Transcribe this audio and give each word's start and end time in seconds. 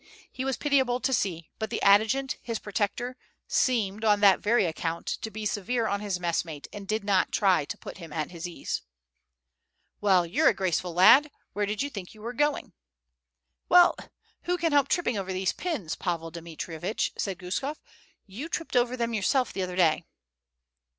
He 0.31 0.43
was 0.43 0.57
pitiable 0.57 0.99
to 0.99 1.13
see; 1.13 1.51
but 1.59 1.69
the 1.69 1.79
adjutant, 1.83 2.37
his 2.41 2.57
protector, 2.57 3.15
seemed, 3.47 4.03
on 4.03 4.19
that 4.21 4.39
very 4.39 4.65
account, 4.65 5.05
to 5.05 5.29
be 5.29 5.45
severe 5.45 5.85
on 5.85 5.99
his 5.99 6.19
messmate, 6.19 6.67
and 6.73 6.87
did 6.87 7.03
not 7.03 7.31
try 7.31 7.65
to 7.65 7.77
put 7.77 7.99
him 7.99 8.11
at 8.11 8.31
his 8.31 8.47
ease. 8.47 8.81
"Well, 9.99 10.25
you're 10.25 10.47
a 10.49 10.55
graceful 10.55 10.95
lad! 10.95 11.29
Where 11.53 11.67
did 11.67 11.83
you 11.83 11.89
think 11.91 12.15
you 12.15 12.23
were 12.23 12.33
going?" 12.33 12.73
"Well, 13.69 13.95
who 14.45 14.57
can 14.57 14.71
help 14.71 14.87
tripping 14.87 15.19
over 15.19 15.31
these 15.31 15.53
pins, 15.53 15.95
Pavel 15.95 16.31
Dmitrievitch?" 16.31 17.13
said 17.15 17.37
Guskof. 17.37 17.77
"You 18.25 18.49
tripped 18.49 18.75
over 18.75 18.97
them 18.97 19.13
yourself 19.13 19.53
the 19.53 19.61
other 19.61 19.75
day." 19.75 20.03